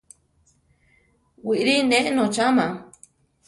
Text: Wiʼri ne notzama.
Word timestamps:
Wiʼri 1.45 1.75
ne 1.89 1.99
notzama. 2.15 2.65